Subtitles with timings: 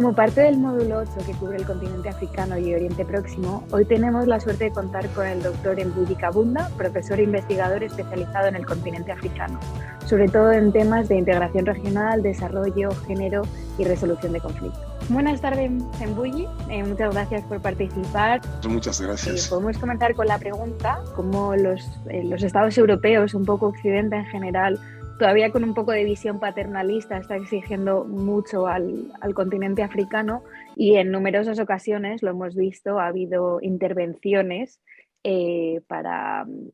[0.00, 4.26] Como parte del módulo 8 que cubre el continente africano y Oriente Próximo, hoy tenemos
[4.26, 8.64] la suerte de contar con el doctor Mbuyi Kabunda, profesor e investigador especializado en el
[8.64, 9.60] continente africano,
[10.06, 13.42] sobre todo en temas de integración regional, desarrollo, género
[13.76, 14.80] y resolución de conflictos.
[15.10, 16.48] Buenas tardes, Mbuyi.
[16.70, 18.40] Eh, muchas gracias por participar.
[18.66, 19.44] Muchas gracias.
[19.44, 24.16] Eh, podemos comenzar con la pregunta, cómo los, eh, los estados europeos, un poco Occidente
[24.16, 24.80] en general,
[25.20, 30.42] todavía con un poco de visión paternalista, está exigiendo mucho al, continente africano
[30.74, 34.80] y en numerosas ocasiones, lo hemos visto, ha habido intervenciones
[35.22, 36.70] eh, para mm,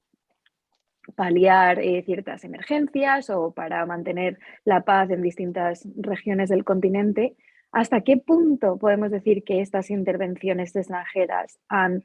[1.16, 7.34] paliar eh, ciertas emergencias o para mantener la paz en distintas regiones del continente.
[7.72, 12.04] ¿Hasta qué punto podemos decir que estas intervenciones extranjeras han,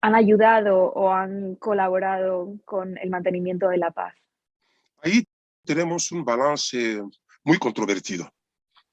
[0.00, 4.14] han ayudado o han colaborado con el mantenimiento de la paz?
[5.64, 7.02] Tenemos un balance
[7.42, 8.30] muy controvertido.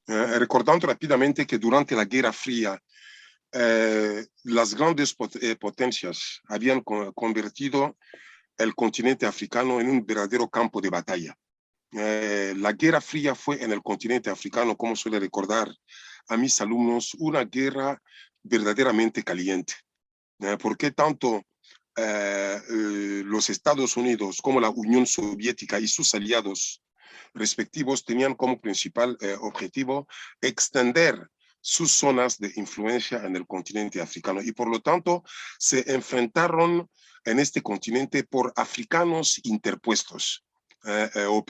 [0.08, 2.82] Eh, recordando rápidamente que durante la Guerra Fría,
[3.54, 7.98] eh, las grandes eh, potencias habían convertido
[8.58, 11.36] el continente africano en un verdadero campo de batalla.
[11.94, 15.68] la Guerra Fría fue en el continente africano, como suele recordar
[16.30, 18.02] a mis alumnos, una guerra
[18.44, 19.74] verdaderamente caliente.
[20.60, 21.44] ¿Por qué tanto
[21.98, 26.82] eh, eh, los Estados Unidos como la Unión Soviética y sus aliados
[27.34, 30.08] respectivos tenían como principal eh, objetivo
[30.40, 35.24] extender sus zonas de influencia en el continente africano y por lo tanto
[35.60, 36.90] se enfrentaron
[37.26, 40.46] en este continente por africanos interpuestos.
[41.28, 41.46] o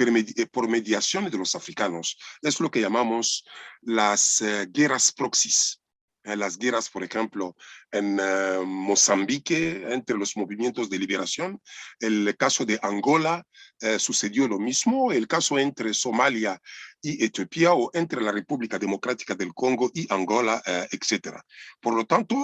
[0.52, 2.18] por mediación de los africanos.
[2.42, 3.46] Es lo que llamamos
[3.82, 5.81] las guerras proxies
[6.24, 7.56] las guerras, por ejemplo,
[7.92, 11.60] en eh, Mozambique, entre los movimientos de liberación.
[12.00, 13.44] El caso de Angola
[13.80, 15.12] eh, sucedió lo mismo.
[15.12, 16.62] El caso entre Somalia
[17.02, 21.38] y Etiopía o entre la República Democrática del Congo y Angola, eh, etc.
[21.82, 22.36] Por lo tanto,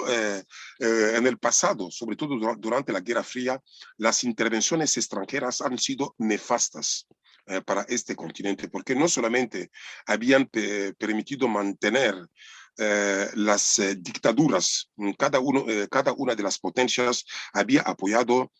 [0.79, 3.61] en el pasado, sobre todo durante la Guerra Fría,
[3.97, 7.07] las intervenciones extranjeras han sido nefastas
[7.65, 9.71] para este continente, porque no solamente
[10.05, 10.49] habían
[10.97, 12.15] permitido mantener
[12.79, 18.51] eh, las eh, dictaduras, cada, uno, eh, cada una de las potencias había apoyado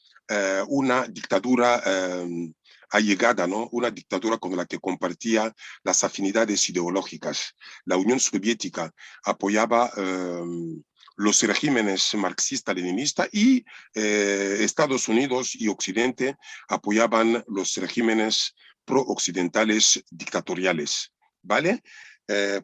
[0.67, 2.53] una dictadura em,
[2.89, 3.69] allegada, ¿no?
[3.72, 5.53] una dictadura con la que compartía
[5.85, 7.53] las afinidades ideológicas.
[7.85, 8.91] La Unión Soviética
[9.23, 10.83] apoyaba em,
[11.16, 13.63] los regímenes marxista-leninista y
[13.94, 16.35] Estados Unidos y Occidente
[16.67, 21.13] apoyaban los regímenes pro-occidentales dictatoriales.
[21.41, 21.81] ¿Vale?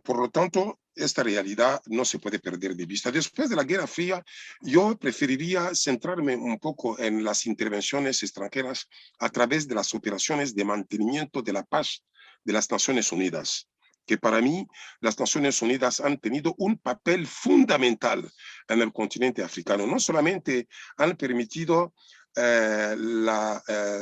[0.03, 3.12] por lo tanto, esta realidad no se puede perder de vista.
[3.12, 4.24] Después de la Guerra Fría,
[4.62, 8.88] yo preferiría centrarme un poco en las intervenciones extranjeras
[9.20, 12.04] a través de las operaciones de mantenimiento de la paz
[12.44, 13.68] de las Naciones Unidas
[14.06, 14.68] que para mí
[15.00, 18.30] las Naciones Unidas han tenido un papel fundamental
[18.68, 19.88] en el continente africano.
[19.88, 20.68] No solamente
[20.98, 21.94] han permitido
[22.36, 24.00] eh, eh,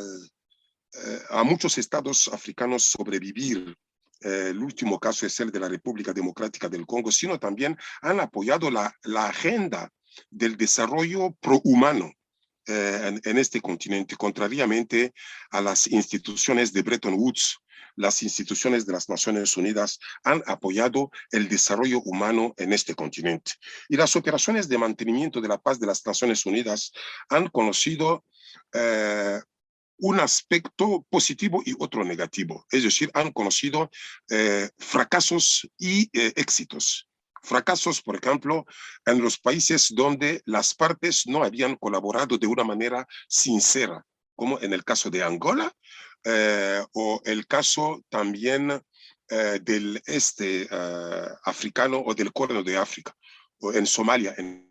[0.93, 3.75] eh, a muchos estados africanos sobrevivir
[4.21, 8.19] eh, el último caso es el de la República Democrática del Congo, sino también han
[8.19, 9.91] apoyado la, la agenda
[10.29, 12.11] del desarrollo prohumano
[12.67, 15.13] eh, en, en, este continente, contrariamente
[15.49, 17.57] a las instituciones de Bretton Woods.
[17.95, 23.53] Las instituciones de las Naciones Unidas han apoyado el desarrollo humano en este continente.
[23.89, 26.91] Y las operaciones de mantenimiento de la paz de las Naciones Unidas
[27.29, 28.23] han conocido
[28.73, 29.39] eh,
[30.01, 32.65] un aspecto positivo y otro negativo.
[32.71, 33.89] Es decir, han conocido
[34.29, 37.07] eh, fracasos y eh, éxitos.
[37.43, 38.65] Fracasos, por ejemplo,
[39.05, 44.03] en los países donde las partes no habían colaborado de una manera sincera,
[44.35, 45.71] como en el caso de Angola
[46.23, 48.81] eh, o el caso también
[49.61, 50.67] del este
[51.45, 53.15] africano o del Cuerno de África,
[53.61, 54.69] o en Somalia en,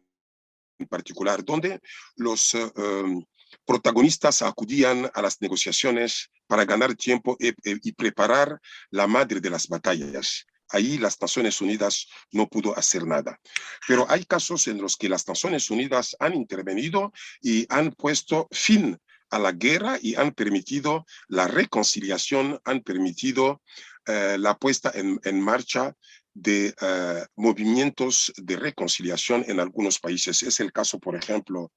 [0.86, 1.80] particular, donde
[2.16, 3.24] los um,
[3.64, 8.60] protagonistas acudían a las negociaciones para ganar tiempo y, y, preparar
[8.90, 10.46] la madre de las batallas.
[10.68, 13.40] Ahí las Naciones Unidas no pudo hacer nada.
[13.88, 18.98] Pero hay casos en los que las Naciones Unidas han intervenido y han puesto fin
[19.30, 23.62] a la guerra y han permitido la reconciliación, han permitido
[24.06, 25.94] eh, la puesta en marcha
[26.34, 30.42] de uh, movimientos de reconciliación en algunos países.
[30.42, 31.72] Es el caso, por ejemplo,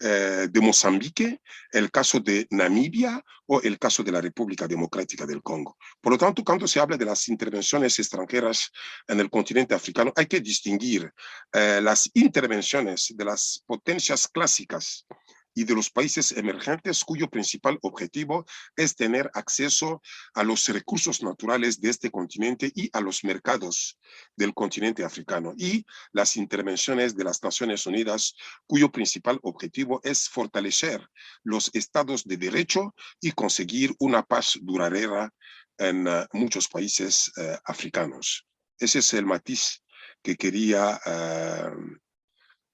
[0.00, 1.40] uh, de Mozambique,
[1.72, 5.76] el caso de Namibia o el caso de la República Democrática del Congo.
[6.00, 8.70] Por lo tanto, cuando se habla de las intervenciones extranjeras
[9.08, 15.06] en el continente africano, hay que distinguir uh, las intervenciones de las potencias clásicas
[15.54, 18.44] y de los países emergentes cuyo principal objetivo
[18.76, 20.02] es tener acceso
[20.34, 23.98] a los recursos naturales de este continente y a los mercados
[24.36, 28.34] del continente africano y las intervenciones de las Naciones Unidas
[28.66, 31.06] cuyo principal objetivo es fortalecer
[31.42, 35.32] los estados de derecho y conseguir una paz duradera
[35.78, 38.46] en uh, muchos países uh, africanos.
[38.78, 39.82] Ese es el matiz
[40.22, 41.76] que quería uh,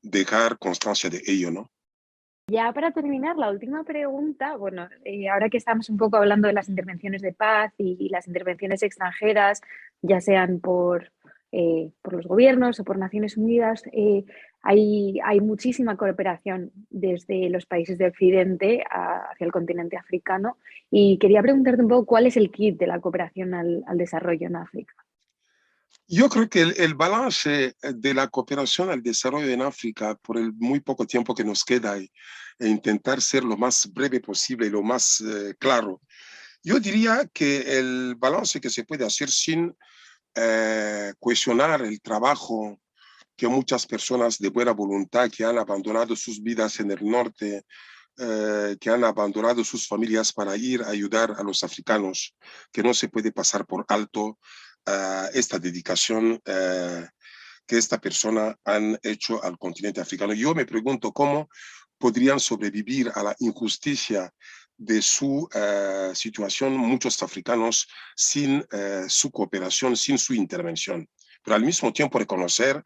[0.03, 1.71] dejar constancia de ello, ¿no?
[2.51, 6.53] Ya para terminar, la última pregunta, bueno, eh, ahora que estamos un poco hablando de
[6.53, 9.61] las intervenciones de paz y, las intervenciones extranjeras,
[10.03, 11.13] ya sean por,
[11.53, 14.25] eh, por los gobiernos o por Naciones Unidas, eh,
[14.63, 20.57] hay, hay, muchísima cooperación desde los países de Occidente hacia el continente africano
[20.91, 24.57] y quería preguntarte un poco cuál es el kit de la cooperación al desarrollo en
[24.57, 24.95] África.
[26.13, 30.53] Yo creo que el, el, balance de la cooperación al desarrollo en África, por el
[30.55, 32.11] muy poco tiempo que nos queda, e,
[32.59, 36.01] e intentar ser lo más breve posible y lo más eh, claro,
[36.65, 39.73] yo diría que el balance que se puede hacer sin
[40.35, 42.77] eh, cuestionar el trabajo
[43.37, 47.65] que muchas personas de buena voluntad que han abandonado sus vidas en el norte,
[48.19, 52.37] eh, que han abandonado sus familias para ir a ayudar a los africanos,
[52.73, 54.41] que no se puede pasar por alto
[54.87, 57.07] uh, esta dedicación uh,
[57.67, 60.33] que esta persona han hecho al continente africano.
[60.33, 61.49] Yo me pregunto cómo
[61.99, 64.33] podrían sobrevivir a la injusticia
[64.77, 67.87] de su uh, situación muchos africanos
[68.17, 68.65] sin
[69.09, 71.09] su cooperación, sin su intervención.
[71.43, 72.83] Pero al mismo tiempo reconocer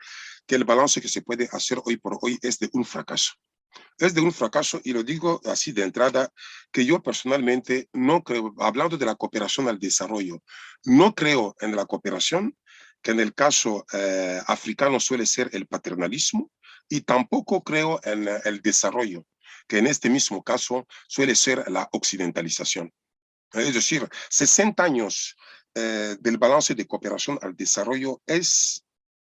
[0.47, 3.33] que el balance que se puede hacer hoy por hoy es de un fracaso
[3.99, 6.33] es de un fracaso y lo digo así de entrada,
[6.73, 10.43] que yo personalmente no creo, hablando de la cooperación al desarrollo,
[10.85, 12.57] no creo en la cooperación,
[13.03, 16.51] que en el caso eh, africano suele ser el paternalismo,
[16.89, 19.27] y tampoco creo en el desarrollo,
[19.67, 22.93] que en este mismo caso suele ser la occidentalización.
[23.53, 25.37] Es decir, 60 años
[25.75, 28.85] eh, del balance de cooperación al desarrollo es,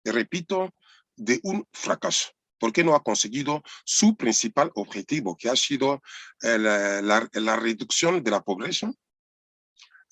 [0.04, 0.74] repito,
[1.16, 2.30] de un fracaso.
[2.66, 6.02] ¿Por qué no ha conseguido su principal objetivo, que ha sido
[6.42, 8.92] eh, la reducción de la pobreza,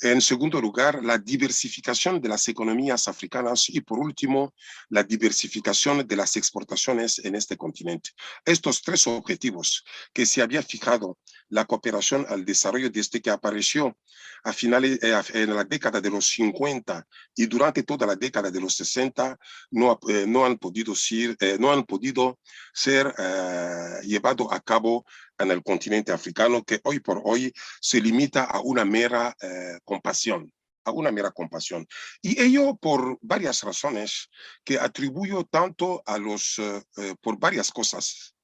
[0.02, 4.54] en segundo lugar, la diversificación de las economías africanas y por último,
[4.90, 8.12] la diversificación de las exportaciones en este continente.
[8.46, 11.18] Estos tres objetivos que se había fijado
[11.50, 13.98] la cooperación al desarrollo desde que apareció
[14.44, 17.06] a finales, eh, en la década de los 50
[17.36, 19.38] y durante toda la década de los 60
[19.72, 22.40] no, eh, no, han, podido ser, eh, no han podido
[22.74, 25.06] ser eh, llevado a cabo
[25.44, 30.52] en el continente africano que hoy por hoy se limita a una mera eh, compasión
[30.86, 31.88] a una mera compasión.
[32.22, 34.30] Y ello por varias razones
[34.66, 38.36] que atribuyo tanto a los, eh, eh, por varias cosas,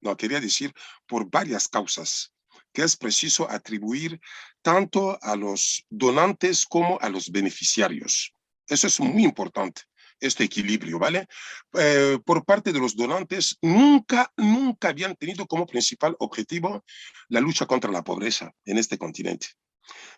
[0.00, 0.72] no quería decir
[1.06, 2.32] por varias causas,
[2.72, 4.18] que es preciso atribuir
[4.62, 8.32] tanto a los donantes como a los beneficiarios.
[8.66, 9.82] Eso es muy importante
[10.20, 11.26] este equilibrio, ¿vale?
[11.74, 16.84] Eh, por parte de los donantes, nunca, nunca habían tenido como principal objetivo
[17.28, 19.48] la lucha contra la pobreza en este continente.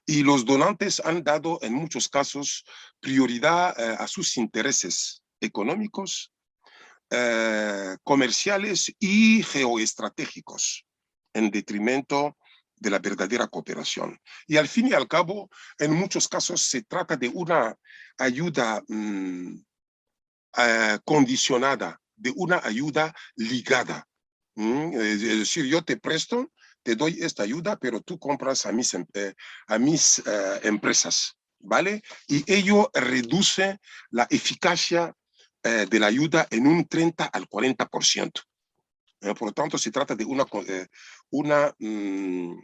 [0.07, 2.65] Y los donantes han dado en muchos casos
[3.01, 6.33] prioridad eh, a sus intereses económicos,
[7.11, 10.87] eh, comerciales y geoestratégicos,
[11.35, 12.37] en detrimento
[12.77, 14.19] de la verdadera cooperación.
[14.47, 17.77] Y al fin y al cabo, en muchos casos se trata de una
[18.19, 19.57] ayuda mmm,
[20.57, 24.07] uh, condicionada, de una ayuda ligada.
[24.55, 24.93] ¿Mm?
[25.01, 26.51] Es decir, yo te presto,
[26.83, 29.35] te doy esta ayuda, pero tú compras a mis, eh,
[29.67, 32.03] a mis uh, empresas, ¿vale?
[32.27, 33.79] Y ello reduce
[34.11, 35.15] la eficacia
[35.63, 38.43] eh, de la ayuda en un 30 al 40%.
[39.21, 40.47] Eh, por lo tanto, se trata de una,
[41.31, 42.55] una mm,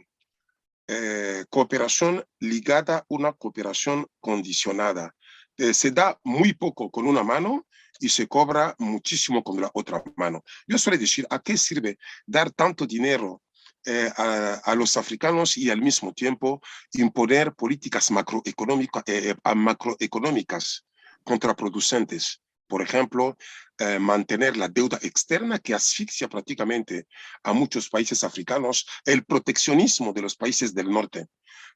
[1.49, 5.15] cooperación ligada, una cooperación condicionada.
[5.55, 7.65] se da muy poco con una mano
[7.99, 10.43] y se cobra muchísimo con la otra mano.
[10.67, 13.41] Yo suelo decir, ¿a qué sirve dar tanto dinero
[13.85, 16.61] eh, a, los africanos y al mismo tiempo
[16.93, 20.85] imponer políticas macroeconómicas, eh, macroeconómicas
[21.23, 22.41] contraproducentes?
[22.67, 23.37] Por ejemplo,
[23.77, 27.07] eh, mantener la deuda externa que asfixia prácticamente
[27.43, 31.27] a muchos países africanos, el proteccionismo de los países del norte,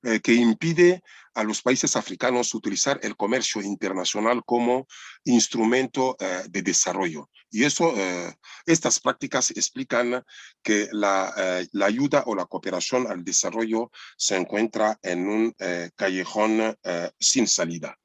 [0.03, 1.01] eh, que impide
[1.33, 4.87] a los países africanos utilizar el comercio internacional como
[5.23, 7.29] instrumento eh, de desarrollo.
[7.49, 8.33] Y eso, eh,
[8.65, 10.23] estas prácticas explican
[10.61, 15.55] que la, eh, la, ayuda o la cooperación al desarrollo se encuentra en un
[15.95, 16.75] callejón
[17.19, 17.97] sin salida.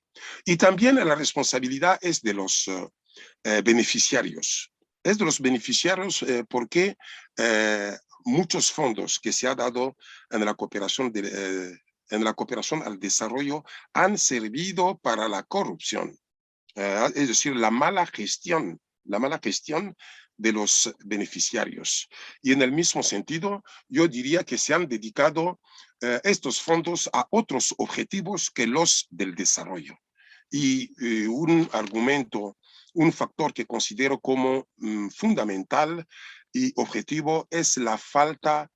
[0.44, 2.70] Y también la responsabilidad es de los
[3.42, 4.72] beneficiarios.
[5.02, 6.96] Es de los beneficiarios porque
[8.24, 9.96] muchos fondos que se ha dado
[10.30, 11.78] en la cooperación de,
[12.10, 16.16] en la cooperación al desarrollo han servido para la corrupción,
[16.74, 19.96] eh, es decir, la mala gestión, la mala gestión
[20.36, 22.08] de los beneficiarios.
[22.42, 25.60] Y en el mismo sentido, yo diría que se han dedicado
[26.00, 29.96] eh, estos fondos a otros objetivos que los del desarrollo.
[30.56, 32.56] Y eh, un argumento,
[32.92, 36.06] un factor que considero como mm, fundamental
[36.52, 38.70] y objetivo es la falta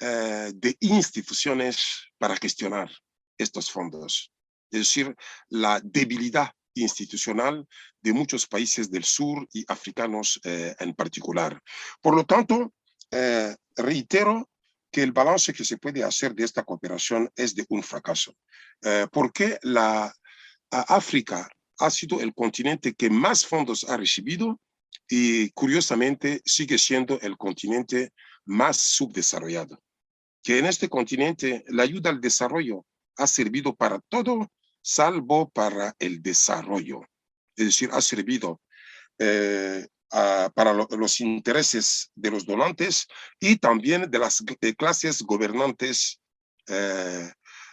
[0.00, 2.90] eh, de instituciones para gestionar
[3.36, 4.32] estos fondos.
[4.70, 5.14] Es decir,
[5.50, 7.66] la debilidad institucional
[8.00, 11.60] de muchos países del sur y africanos eh, en particular.
[12.00, 12.72] Por lo tanto,
[13.10, 14.48] eh, reitero
[14.90, 18.34] que el balance que se puede hacer de esta cooperación es de un fracaso.
[19.12, 20.14] porque la
[20.70, 21.48] África
[21.78, 24.60] ha sido el continente que más fondos ha recibido
[25.08, 28.12] y curiosamente sigue siendo el continente
[28.44, 29.80] más subdesarrollado
[30.42, 36.22] que en este continente la ayuda al desarrollo ha servido para todo, salvo para el
[36.22, 37.02] desarrollo.
[37.56, 38.60] Es decir, ha servido
[39.18, 43.06] eh, para los intereses de los donantes
[43.38, 44.42] y también de las
[44.78, 46.18] clases gobernantes
[46.68, 47.30] eh,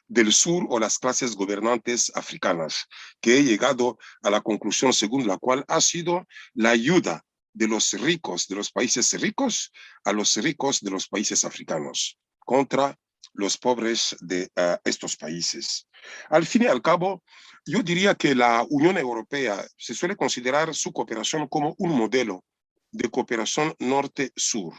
[0.07, 2.85] del sur o las clases gobernantes africanas,
[3.21, 7.93] que he llegado a la conclusión según la cual ha sido la ayuda de los
[7.93, 9.71] ricos de los países ricos
[10.03, 12.97] a los ricos de los países africanos contra
[13.33, 15.87] los pobres de uh, estos países.
[16.29, 17.23] Al fin y al cabo,
[17.65, 22.43] yo diría que la Unión Europea se suele considerar su cooperación como un modelo
[22.91, 24.73] de cooperación norte-sur.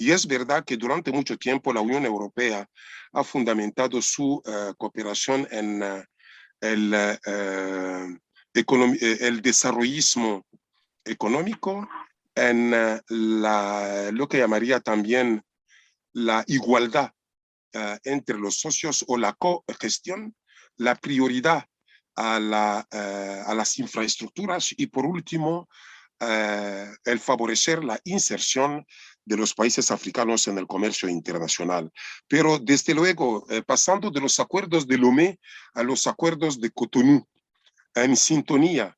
[0.00, 2.66] Y es verdad que durante mucho tiempo la Unión Europea
[3.12, 6.02] ha fundamentado su uh, cooperación en uh,
[6.58, 6.94] el,
[8.54, 10.46] el desarrollismo
[11.04, 11.86] económico,
[12.34, 15.42] en la, lo que llamaría también
[16.14, 17.12] la igualdad
[17.74, 20.34] uh, entre los socios o la cogestión,
[20.78, 21.66] la prioridad
[22.16, 25.68] a, la, uh, a las infraestructuras y por último,
[26.22, 28.86] uh, el favorecer la inserción
[29.24, 31.90] de los países africanos en el comercio internacional.
[32.28, 35.38] Pero desde luego, eh, pasando de los acuerdos de Lomé
[35.74, 37.26] a los acuerdos de Cotonou,
[37.94, 38.96] en sintonía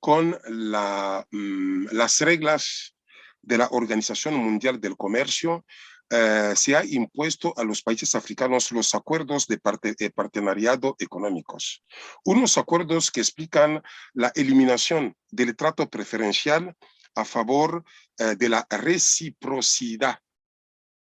[0.00, 2.94] con mm, las reglas
[3.42, 5.64] de la Organización Mundial del Comercio,
[6.10, 9.58] eh, se ha impuesto a los países africanos los acuerdos de,
[10.10, 11.82] partenariado económicos.
[12.24, 16.76] Unos acuerdos que explican la eliminación del trato preferencial
[17.14, 17.84] a favor
[18.18, 20.18] eh, de la reciprocidad.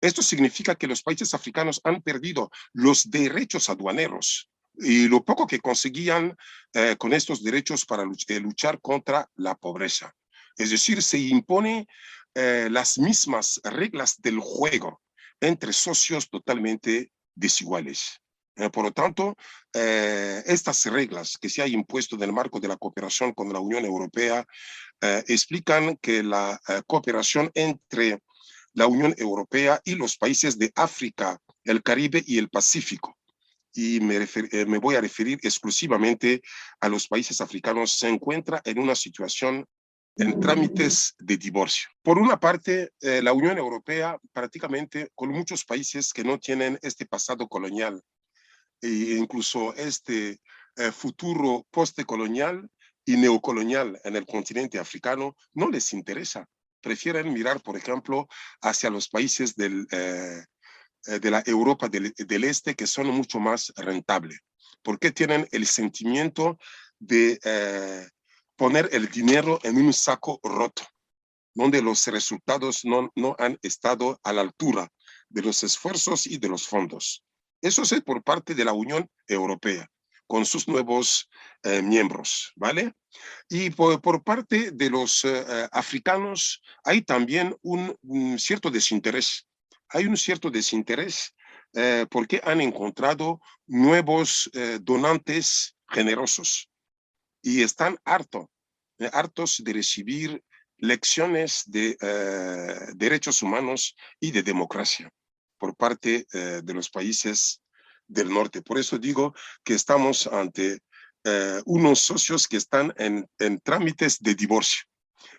[0.00, 5.60] Esto significa que los países africanos han perdido los derechos aduaneros y lo poco que
[5.60, 6.36] conseguían
[6.72, 10.14] eh, con estos derechos para luchar contra la pobreza.
[10.56, 11.86] Es decir, se impone
[12.34, 15.00] eh, las mismas reglas del juego
[15.40, 18.20] entre socios totalmente desiguales.
[18.56, 19.36] Eh, por lo tanto,
[19.72, 23.60] eh, estas reglas que se han impuesto en el marco de la cooperación con la
[23.60, 24.46] Unión Europea
[25.28, 28.18] explican que la cooperación entre
[28.72, 33.16] la Unión Europea y los países de África, el Caribe y el Pacífico,
[33.76, 36.42] y me, voy a referir exclusivamente
[36.80, 39.66] a los países africanos, se encuentra en una situación
[40.16, 41.88] en trámites de divorcio.
[42.02, 47.04] Por una parte, eh, la Unión Europea prácticamente con muchos países que no tienen este
[47.04, 48.02] pasado colonial
[48.80, 50.40] e incluso este
[50.76, 52.68] eh, futuro postcolonial
[53.04, 56.46] y neocolonial en el continente africano, no les interesa.
[56.80, 58.28] Prefieren mirar, por ejemplo,
[58.60, 60.44] hacia los países del, eh,
[61.04, 64.40] de la Europa del, del, Este que son mucho más rentables,
[64.82, 66.58] porque tienen el sentimiento
[66.98, 67.38] de
[68.56, 70.82] poner el dinero en un saco roto,
[71.54, 74.90] donde los resultados no, no han estado a la altura
[75.28, 77.24] de los esfuerzos y de los fondos.
[77.60, 79.90] Eso es por parte de la Unión Europea,
[80.26, 81.28] con sus nuevos
[81.62, 82.92] eh, miembros, ¿vale?
[83.48, 89.46] Y por, parte de los eh, eh africanos hay también un, cierto desinterés.
[89.88, 91.32] Hay un cierto desinterés
[92.10, 96.70] porque han encontrado nuevos donantes generosos
[97.42, 98.50] y están harto,
[99.12, 100.42] hartos de recibir
[100.78, 101.98] lecciones de
[102.94, 105.12] derechos humanos y de democracia
[105.58, 107.60] por parte eh, de los países
[108.06, 108.62] del norte.
[108.62, 109.34] Por eso digo
[109.64, 110.80] que estamos ante
[111.24, 114.82] eh, unos socios que están en, en trámites de divorcio.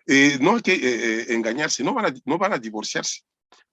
[0.05, 3.21] Eh, no hay que eh, engañarse, no van, a, no van a divorciarse,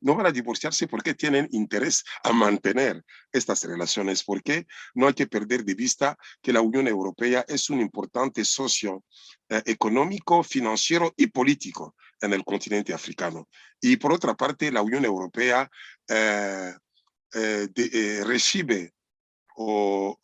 [0.01, 5.27] no van a divorciarse porque tienen interés a mantener estas relaciones, porque no hay que
[5.27, 9.05] perder de vista que la Unión Europea es un importante socio
[9.49, 13.49] eh, económico, financiero y político en el continente africano.
[13.81, 15.71] Y por otra parte, la Unión Europea
[16.09, 16.75] eh,
[17.35, 18.93] eh, eh, recibe,
[19.57, 20.19] o,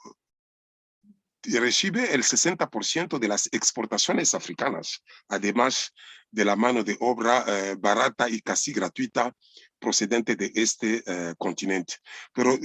[1.44, 5.92] recibe el 60% de las exportaciones africanas, además
[6.30, 7.44] de la mano de obra
[7.78, 9.34] barata y casi gratuita
[9.80, 11.02] procedente de este
[11.38, 11.94] continente.
[12.32, 12.56] Pero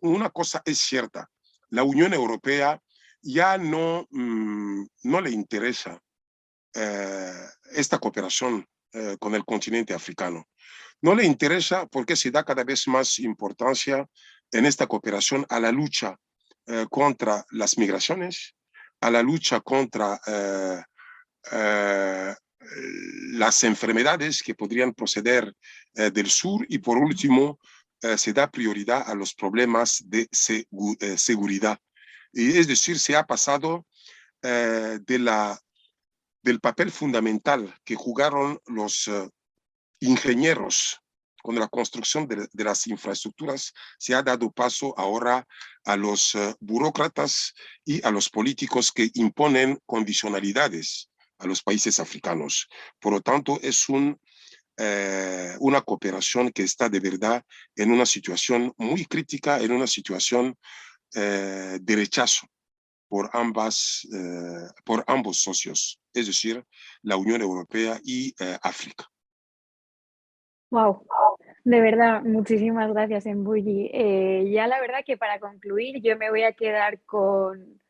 [0.00, 1.28] una cosa es cierta,
[1.70, 2.80] la Unión Europea
[3.20, 6.00] ya no, mm, no le interesa
[6.74, 7.32] eh,
[7.72, 10.48] esta cooperación eh, con el continente africano.
[11.02, 14.04] No le interesa porque se da cada vez más importancia
[14.50, 16.16] en esta cooperación a la lucha
[16.66, 18.56] eh, contra las migraciones,
[19.00, 20.20] a la lucha contra
[23.32, 25.54] las enfermedades que podrían proceder
[25.92, 27.58] del sur y por último
[28.16, 31.78] se da prioridad a los problemas de seguridad.
[32.32, 33.86] Y es decir, se ha pasado
[34.40, 35.60] de la
[36.44, 39.28] del papel fundamental que jugaron los eh,
[40.00, 41.00] ingenieros
[41.42, 45.46] con la construcción de, las infraestructuras, se ha dado paso ahora
[45.84, 47.52] a los uh, burócratas
[47.84, 52.66] y a los políticos que imponen condicionalidades a los países africanos.
[52.98, 54.18] Por lo tanto, es un,
[54.78, 57.44] eh, una cooperación que está de verdad
[57.76, 60.56] en una situación muy crítica, en una situación
[61.14, 62.46] eh, de rechazo
[63.14, 66.64] por, ambas, eh, por ambos socios, es decir,
[67.00, 69.04] la Unión Europea y eh, África.
[70.72, 71.06] Wow,
[71.62, 73.88] de verdad, muchísimas gracias, Embulli.
[73.94, 77.80] Eh, ya la verdad que para concluir, yo me voy a quedar con,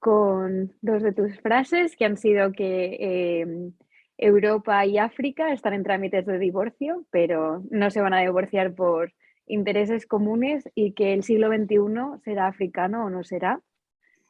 [0.00, 3.74] con dos de tus frases que han sido que em,
[4.18, 9.12] Europa y África están en trámites de divorcio, pero no se van a divorciar por
[9.46, 13.62] intereses comunes y que el siglo XXI será africano o no será.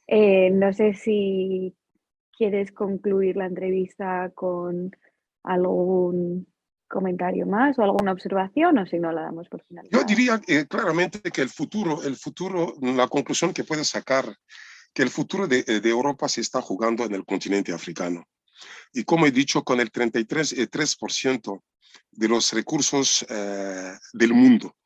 [0.07, 1.75] Eh, no sé si
[2.37, 4.91] quieres concluir la entrevista con
[5.45, 6.47] algún
[6.89, 9.89] comentario más o alguna observación o si no la damos por final.
[9.91, 14.37] Yo diría eh, claramente que el futuro, el futuro, la conclusión que puedes sacar,
[14.93, 18.25] que el futuro de, de, Europa se está jugando en el continente africano.
[18.93, 21.61] Y como he dicho, con el 33% eh,
[22.11, 23.25] de los recursos
[24.13, 24.77] del mundo,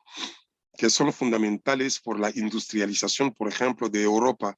[0.77, 4.57] que son fundamentales por la industrialización, por ejemplo, de Europa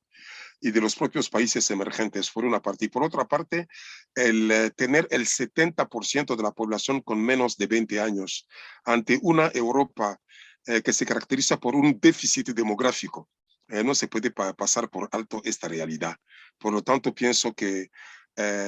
[0.62, 2.86] y de los propios países emergentes, por una parte.
[2.86, 3.68] Y por otra parte,
[4.16, 8.48] el eh, tener el 70% de la población con menos de 20 años
[8.84, 10.20] ante una Europa
[10.66, 13.30] eh, que se caracteriza por un déficit demográfico.
[13.70, 16.16] Eh, no se puede pasar por alto esta realidad.
[16.58, 17.90] Por lo tanto, pienso que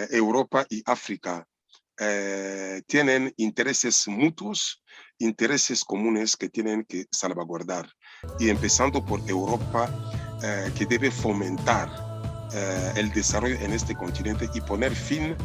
[0.09, 1.47] Europa y África
[2.87, 4.83] tienen intereses mutuos,
[5.17, 7.89] intereses comunes que tienen que salvaguardar.
[8.37, 9.89] Y empezando por Europa,
[10.43, 11.87] eh, que debe fomentar
[12.53, 15.35] eh, el desarrollo en este continente y poner fin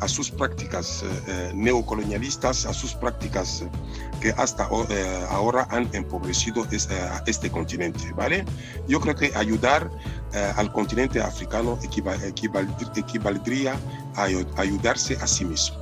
[0.00, 3.64] a sus prácticas eh, neocolonialistas, a sus prácticas
[4.20, 4.68] que hasta
[5.30, 6.94] ahora han empobrecido este,
[7.26, 8.44] este, continente, ¿vale?
[8.86, 9.90] Yo creo que ayudar
[10.56, 11.78] al continente africano
[12.96, 13.76] equivaldría
[14.16, 14.24] a
[14.56, 15.76] ayudarse a sí mismo.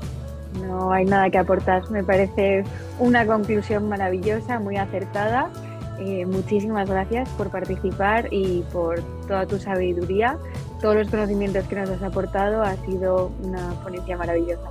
[0.61, 2.65] No hay nada que aportar, me parece
[2.99, 5.51] una conclusión maravillosa, muy acertada
[5.98, 10.38] eh, muchísimas gracias por participar y por toda tu sabiduría.
[10.81, 14.70] Todos los conocimientos que nos has aportado ha sido una ponencia maravillosa.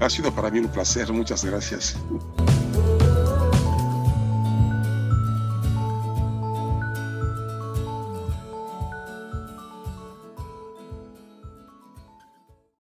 [0.00, 1.96] Ha sido para mí un placer, muchas gracias.